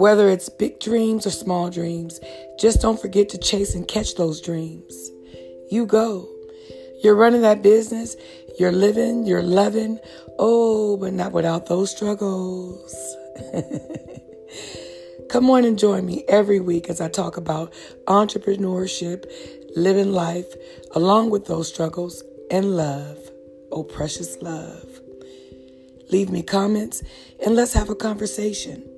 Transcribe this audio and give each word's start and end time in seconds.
Whether 0.00 0.30
it's 0.30 0.48
big 0.48 0.80
dreams 0.80 1.26
or 1.26 1.30
small 1.30 1.68
dreams, 1.68 2.20
just 2.58 2.80
don't 2.80 2.98
forget 2.98 3.28
to 3.28 3.36
chase 3.36 3.74
and 3.74 3.86
catch 3.86 4.14
those 4.14 4.40
dreams. 4.40 5.10
You 5.70 5.84
go. 5.84 6.26
You're 7.04 7.14
running 7.14 7.42
that 7.42 7.62
business, 7.62 8.16
you're 8.58 8.72
living, 8.72 9.26
you're 9.26 9.42
loving. 9.42 9.98
Oh, 10.38 10.96
but 10.96 11.12
not 11.12 11.32
without 11.32 11.66
those 11.66 11.90
struggles. 11.90 13.14
Come 15.28 15.50
on 15.50 15.66
and 15.66 15.78
join 15.78 16.06
me 16.06 16.24
every 16.28 16.60
week 16.60 16.88
as 16.88 17.02
I 17.02 17.10
talk 17.10 17.36
about 17.36 17.70
entrepreneurship, 18.06 19.26
living 19.76 20.12
life, 20.12 20.50
along 20.92 21.28
with 21.28 21.44
those 21.44 21.68
struggles, 21.68 22.24
and 22.50 22.74
love. 22.74 23.18
Oh, 23.70 23.84
precious 23.84 24.40
love. 24.40 24.98
Leave 26.10 26.30
me 26.30 26.42
comments 26.42 27.02
and 27.44 27.54
let's 27.54 27.74
have 27.74 27.90
a 27.90 27.94
conversation. 27.94 28.89